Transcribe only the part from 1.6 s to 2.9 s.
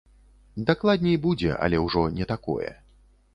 але ўжо не такое.